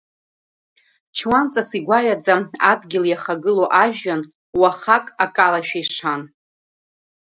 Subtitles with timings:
[1.17, 2.35] Чуанҵас игәаҩаӡа
[2.71, 4.21] адгьыл иахагылоу ажәҩан,
[4.59, 6.21] уахак акалашәа ишан.